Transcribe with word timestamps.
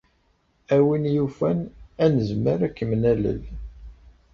A 0.75 0.77
win 0.85 1.05
yufan, 1.15 1.59
ad 2.03 2.09
nezmer 2.15 2.59
ad 2.67 2.73
kem-nalel. 2.77 3.41